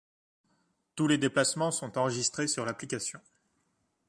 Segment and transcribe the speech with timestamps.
[0.95, 3.19] Tous les déplacements sont enregistrés sur l’application.